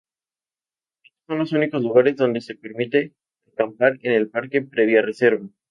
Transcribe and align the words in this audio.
Estos 1.03 1.21
son 1.27 1.37
los 1.37 1.51
únicos 1.51 1.83
lugares 1.83 2.15
donde 2.15 2.41
se 2.41 2.55
permite 2.55 3.13
acampar 3.53 3.99
en 4.01 4.13
el 4.13 4.31
parque 4.31 4.63
previa 4.63 5.03
reserva. 5.03 5.47